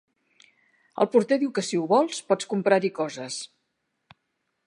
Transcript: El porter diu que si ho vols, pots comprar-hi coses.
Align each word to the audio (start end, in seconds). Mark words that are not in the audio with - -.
El 1.03 1.09
porter 1.15 1.37
diu 1.43 1.51
que 1.57 1.65
si 1.67 1.79
ho 1.81 1.83
vols, 1.91 2.23
pots 2.31 2.49
comprar-hi 2.55 2.93
coses. 3.03 3.39